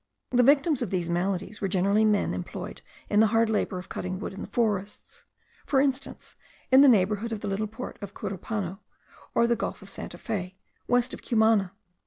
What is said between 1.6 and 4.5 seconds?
were generally men employed in the hard labour of cutting wood in the